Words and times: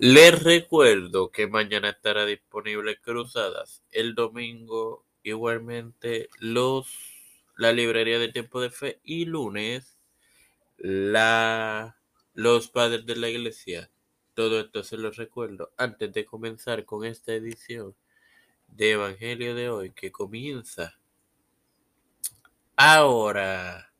Les 0.00 0.44
recuerdo 0.44 1.32
que 1.32 1.48
mañana 1.48 1.90
estará 1.90 2.24
disponible 2.24 3.00
Cruzadas, 3.00 3.82
el 3.90 4.14
domingo 4.14 5.04
igualmente 5.24 6.28
los 6.38 6.86
la 7.56 7.72
librería 7.72 8.20
de 8.20 8.28
Tiempo 8.28 8.60
de 8.60 8.70
Fe 8.70 9.00
y 9.02 9.24
lunes 9.24 9.98
la 10.76 11.96
los 12.32 12.68
padres 12.68 13.06
de 13.06 13.16
la 13.16 13.28
iglesia. 13.28 13.90
Todo 14.34 14.60
esto 14.60 14.84
se 14.84 14.98
los 14.98 15.16
recuerdo 15.16 15.72
antes 15.76 16.12
de 16.12 16.24
comenzar 16.24 16.84
con 16.84 17.04
esta 17.04 17.32
edición 17.32 17.96
de 18.68 18.92
Evangelio 18.92 19.56
de 19.56 19.68
hoy 19.68 19.90
que 19.90 20.12
comienza 20.12 20.96
ahora. 22.76 23.92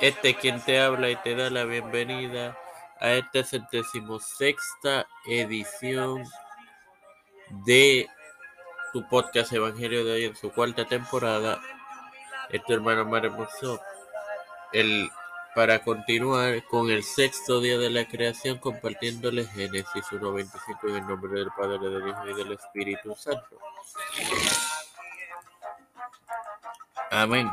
Este 0.00 0.30
es 0.30 0.36
quien 0.36 0.60
te 0.62 0.78
habla 0.78 1.10
y 1.10 1.16
te 1.16 1.34
da 1.34 1.48
la 1.48 1.64
bienvenida 1.64 2.58
a 3.00 3.12
esta 3.12 3.42
sexta 3.44 5.06
edición 5.26 6.24
de 7.64 8.08
tu 8.92 9.08
podcast 9.08 9.52
Evangelio 9.52 10.04
de 10.04 10.12
hoy 10.12 10.24
en 10.26 10.36
su 10.36 10.52
cuarta 10.52 10.84
temporada. 10.84 11.60
Este 12.50 12.74
hermano 12.74 13.06
Mario 13.06 13.48
el 14.72 15.10
para 15.54 15.82
continuar 15.82 16.62
con 16.64 16.90
el 16.90 17.02
sexto 17.02 17.62
día 17.62 17.78
de 17.78 17.88
la 17.88 18.06
creación, 18.06 18.58
compartiéndole 18.58 19.46
Génesis 19.46 20.04
1.25 20.10 20.90
en 20.90 20.96
el 20.96 21.06
nombre 21.06 21.40
del 21.40 21.50
Padre, 21.56 21.78
del 21.78 22.08
Hijo 22.08 22.28
y 22.28 22.34
del 22.34 22.52
Espíritu 22.52 23.14
Santo. 23.16 23.58
Amén. 27.10 27.50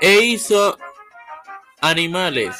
E 0.00 0.20
hizo 0.20 0.76
animales 1.80 2.56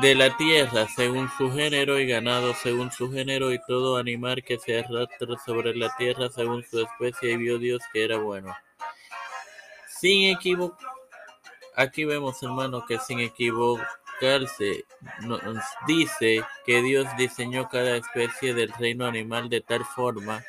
de 0.00 0.14
la 0.14 0.36
tierra 0.36 0.86
según 0.94 1.30
su 1.36 1.52
género 1.52 1.98
y 1.98 2.06
ganado 2.06 2.54
según 2.54 2.90
su 2.90 3.12
género 3.12 3.52
y 3.52 3.60
todo 3.66 3.96
animal 3.96 4.42
que 4.42 4.58
se 4.58 4.78
arrastra 4.78 5.38
sobre 5.44 5.74
la 5.76 5.94
tierra 5.96 6.30
según 6.30 6.64
su 6.64 6.80
especie 6.80 7.32
y 7.32 7.36
vio 7.36 7.58
Dios 7.58 7.82
que 7.92 8.04
era 8.04 8.16
bueno. 8.16 8.56
Sin 9.86 10.34
equivocar 10.34 10.92
aquí 11.76 12.04
vemos, 12.04 12.42
hermano, 12.42 12.84
que 12.86 12.98
sin 12.98 13.20
equivocarse, 13.20 14.84
nos 15.20 15.40
dice 15.86 16.44
que 16.64 16.82
Dios 16.82 17.06
diseñó 17.16 17.68
cada 17.68 17.96
especie 17.96 18.54
del 18.54 18.72
reino 18.72 19.06
animal 19.06 19.48
de 19.48 19.60
tal 19.60 19.84
forma 19.84 20.44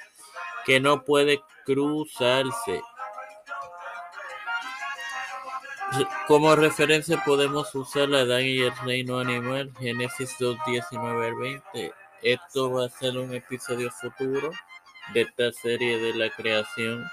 que 0.65 0.79
no 0.79 1.03
puede 1.03 1.41
cruzarse. 1.65 2.81
Como 6.27 6.55
referencia 6.55 7.21
podemos 7.23 7.73
usar 7.75 8.09
la 8.09 8.19
Adán 8.19 8.43
y 8.43 8.59
el 8.59 8.75
reino 8.83 9.19
animal, 9.19 9.71
Génesis 9.79 10.35
2, 10.39 10.57
19 10.65 11.27
al 11.27 11.35
20. 11.35 11.93
Esto 12.21 12.71
va 12.71 12.85
a 12.85 12.89
ser 12.89 13.17
un 13.17 13.33
episodio 13.33 13.91
futuro 13.91 14.51
de 15.13 15.21
esta 15.21 15.51
serie 15.51 15.99
de 15.99 16.13
la 16.15 16.29
creación. 16.29 17.05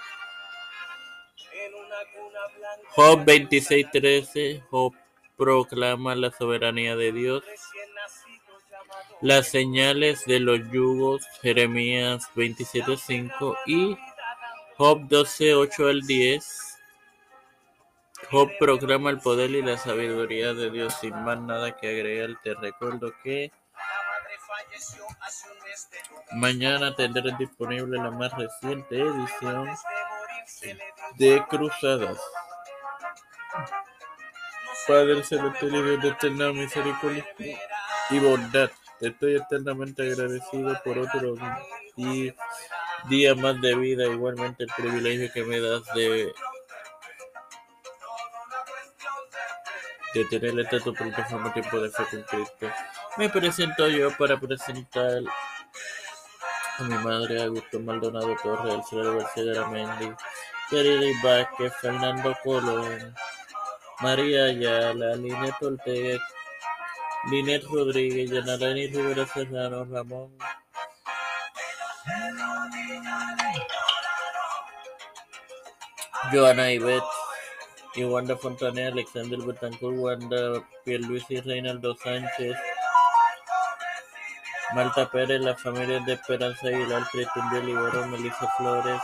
Job 2.90 3.24
26:13, 3.24 4.62
Job 4.70 4.94
proclama 5.36 6.14
la 6.14 6.30
soberanía 6.30 6.96
de 6.96 7.12
Dios. 7.12 7.44
Las 9.20 9.48
señales 9.48 10.24
de 10.24 10.40
los 10.40 10.60
yugos, 10.70 11.26
Jeremías 11.42 12.30
27:5 12.34 13.56
y 13.66 13.96
Job 14.76 15.08
12:8 15.08 15.88
al 15.88 16.02
10. 16.02 16.69
Job 18.30 18.48
proclama 18.60 19.10
el 19.10 19.18
poder 19.18 19.50
y 19.50 19.62
la 19.62 19.76
sabiduría 19.76 20.54
de 20.54 20.70
Dios. 20.70 20.94
Sin 21.00 21.14
más 21.24 21.40
nada 21.40 21.76
que 21.76 21.88
agregar, 21.88 22.40
te 22.42 22.54
recuerdo 22.54 23.12
que 23.24 23.50
mañana 26.32 26.94
tendré 26.94 27.34
disponible 27.38 27.98
la 27.98 28.10
más 28.10 28.32
reciente 28.36 29.00
edición 29.00 29.68
de 31.16 31.44
Cruzadas. 31.48 32.20
Padre 34.86 35.22
celestial 35.22 35.70
Dios 35.70 36.00
de 36.00 36.08
eterna 36.08 36.52
misericordia 36.52 37.26
y 38.10 38.18
bondad, 38.18 38.70
te 38.98 39.08
estoy 39.08 39.36
eternamente 39.36 40.02
agradecido 40.02 40.80
por 40.84 40.98
otro 40.98 41.36
día 43.08 43.34
más 43.34 43.60
de 43.60 43.74
vida, 43.74 44.06
igualmente 44.06 44.64
el 44.64 44.70
privilegio 44.76 45.32
que 45.32 45.44
me 45.44 45.60
das 45.60 45.84
de, 45.94 46.32
de 50.14 50.24
tener 50.24 50.58
este 50.58 50.80
tu 50.80 50.92
plataforma 50.92 51.52
tiempo 51.52 51.80
de 51.80 51.90
fe 51.90 52.04
con 52.10 52.22
Cristo. 52.22 52.66
Me 53.16 53.28
presento 53.28 53.88
yo 53.88 54.10
para 54.16 54.38
presentar 54.38 55.22
a 56.78 56.82
mi 56.82 56.94
madre 56.94 57.42
Augusto 57.42 57.78
Maldonado 57.80 58.34
Torres, 58.42 58.74
Alfredo 58.74 59.18
García 59.18 59.44
Garamendi, 59.44 60.14
Terry 60.70 61.12
Vázquez, 61.22 61.72
Fernando 61.80 62.36
Colón, 62.42 63.14
María 64.00 64.44
Ayala, 64.44 65.14
Linet 65.16 65.54
Ortega, 65.60 66.18
Linet 67.30 67.64
Rodríguez, 67.64 68.30
Yanalani 68.30 68.86
Rivera 68.88 69.26
Serrano, 69.26 69.84
Ramón 69.84 70.36
Joana 76.32 76.70
Ibet, 76.70 77.02
y 77.02 77.19
Wanda 77.96 78.36
Fontanea, 78.36 78.88
Alexander 78.92 79.38
Betancourt, 79.38 79.96
Wanda 79.98 80.62
Pierluisi, 80.84 81.40
Reinaldo 81.40 81.94
Sánchez, 81.96 82.56
Marta 84.74 85.10
Pérez, 85.10 85.40
la 85.40 85.56
familia 85.56 85.98
de 86.00 86.12
Esperanza 86.14 86.68
Aguilar, 86.68 87.02
Cristian 87.10 87.50
de 87.50 87.58
Olivero, 87.58 88.06
Melissa 88.06 88.48
Flores, 88.56 89.00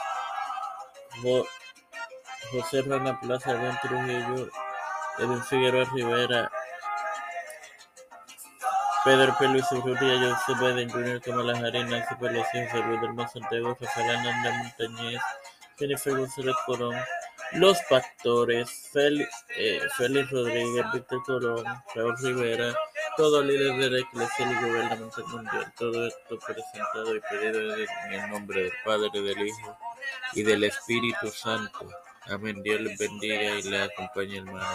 Jo- 1.23 1.47
José 2.53 2.83
Rana 2.83 3.19
Plaza, 3.21 3.51
Edwin 3.53 3.77
Trujillo, 3.83 4.49
Edwin 5.19 5.43
Figueroa 5.43 5.85
Rivera, 5.93 6.51
Pedro 9.05 9.37
P. 9.39 9.49
Luis 9.49 9.71
Urrutia, 9.73 10.19
Joseph 10.21 10.61
Biden 10.61 10.91
Jr., 10.91 11.21
Kamala 11.21 11.57
Harris, 11.59 11.87
Nancy 11.87 12.15
Pelosi, 12.21 12.67
José 12.67 12.85
Luis 12.87 13.01
del 13.01 13.29
Santiago, 13.29 13.77
Rafael 13.81 14.19
Montañez, 14.59 15.21
Jennifer 15.79 16.17
González 16.17 16.55
Colón, 16.67 16.95
Los 17.53 17.79
Pastores, 17.89 18.91
Félix, 18.93 19.31
eh, 19.57 19.81
Félix 19.97 20.31
Rodríguez, 20.31 20.85
Víctor 20.93 21.23
Colón, 21.25 21.65
Raúl 21.95 22.17
Rivera, 22.21 22.75
todo 23.17 23.43
líder 23.43 23.79
de 23.79 23.91
la 23.91 23.99
Iglesia 24.01 24.51
y 24.51 24.65
gubernamental 24.65 25.25
mundial, 25.29 25.73
todo 25.79 26.07
esto 26.07 26.39
presentado 26.45 27.15
y 27.15 27.21
pedido 27.21 27.77
en 27.77 28.13
el 28.13 28.31
nombre 28.31 28.65
del 28.65 28.73
Padre, 28.85 29.23
del 29.23 29.47
Hijo 29.47 29.79
y 30.35 30.43
del 30.43 30.65
Espíritu 30.65 31.29
Santo. 31.31 31.89
Amén. 32.29 32.61
Dios 32.63 32.81
les 32.81 32.99
bendiga 32.99 33.59
y 33.59 33.63
les 33.63 33.91
acompañe, 33.91 34.39
hermano. 34.39 34.67